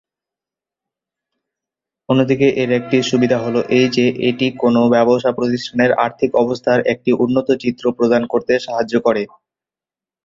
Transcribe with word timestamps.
অন্যদিকে 2.09 2.47
এর 2.61 2.69
একটি 2.79 2.97
সুবিধা 3.09 3.37
হল 3.45 3.55
এই 3.77 3.87
যে 3.95 4.05
এটি 4.29 4.47
কোনও 4.61 4.81
ব্যবসা 4.95 5.29
প্রতিষ্ঠানের 5.33 5.91
আর্থিক 6.05 6.31
অবস্থার 6.35 6.79
একটি 6.93 7.11
উন্নত 7.23 7.47
চিত্র 7.63 7.83
প্রদান 7.97 8.21
করতে 8.27 8.53
সাহায্য 8.59 8.93
করে। 9.05 9.23